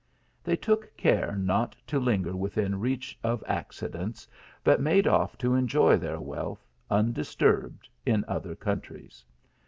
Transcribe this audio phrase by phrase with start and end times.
[0.43, 4.27] They took care not to linger within reach of accidents,
[4.63, 9.23] but made off to enjoy their wealth undisturbed in other countries.